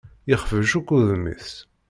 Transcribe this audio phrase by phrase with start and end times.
[0.29, 1.51] Yexbec akk udem-is.